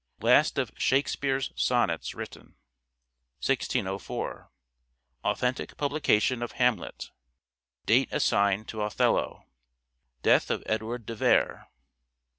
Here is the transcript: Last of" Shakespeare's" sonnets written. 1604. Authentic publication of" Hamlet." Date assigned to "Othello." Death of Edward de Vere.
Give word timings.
Last 0.19 0.57
of" 0.57 0.71
Shakespeare's" 0.79 1.51
sonnets 1.69 2.15
written. 2.15 2.55
1604. 3.45 4.49
Authentic 5.23 5.77
publication 5.77 6.41
of" 6.41 6.53
Hamlet." 6.53 7.11
Date 7.85 8.09
assigned 8.11 8.67
to 8.69 8.81
"Othello." 8.81 9.45
Death 10.23 10.49
of 10.49 10.63
Edward 10.65 11.05
de 11.05 11.13
Vere. 11.13 11.67